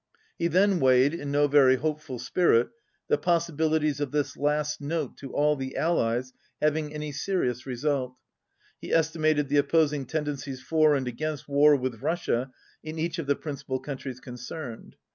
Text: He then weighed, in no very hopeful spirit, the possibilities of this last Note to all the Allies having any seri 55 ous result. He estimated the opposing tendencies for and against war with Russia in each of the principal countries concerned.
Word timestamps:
He 0.39 0.47
then 0.47 0.79
weighed, 0.79 1.13
in 1.13 1.29
no 1.31 1.47
very 1.47 1.75
hopeful 1.75 2.17
spirit, 2.17 2.69
the 3.07 3.19
possibilities 3.19 3.99
of 3.99 4.09
this 4.11 4.35
last 4.35 4.81
Note 4.81 5.15
to 5.17 5.31
all 5.31 5.55
the 5.55 5.77
Allies 5.77 6.33
having 6.59 6.91
any 6.91 7.11
seri 7.11 7.49
55 7.49 7.51
ous 7.55 7.65
result. 7.67 8.15
He 8.79 8.91
estimated 8.91 9.47
the 9.47 9.57
opposing 9.57 10.07
tendencies 10.07 10.59
for 10.59 10.95
and 10.95 11.07
against 11.07 11.47
war 11.47 11.75
with 11.75 12.01
Russia 12.01 12.49
in 12.81 12.97
each 12.97 13.19
of 13.19 13.27
the 13.27 13.35
principal 13.35 13.79
countries 13.79 14.19
concerned. 14.19 14.95